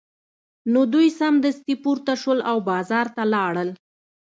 [0.71, 3.69] نو دوی سمدستي پورته شول او بازار ته لاړل